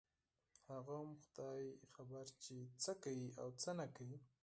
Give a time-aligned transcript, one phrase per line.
[0.71, 1.63] هغه هم خداى
[1.93, 4.17] خبر چې څه کوي او څه نه کوي.